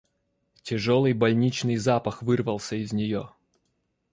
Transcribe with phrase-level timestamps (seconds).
[0.63, 3.29] Тяжелый больничный запах вырвался из нее.